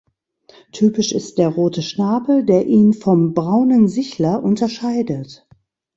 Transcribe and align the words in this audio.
Typisch 0.71 1.11
ist 1.11 1.37
der 1.37 1.49
rote 1.49 1.83
Schnabel, 1.83 2.43
der 2.43 2.65
ihn 2.65 2.91
vom 2.95 3.35
Braunen 3.35 3.87
Sichler 3.87 4.41
unterscheidet. 4.41 5.47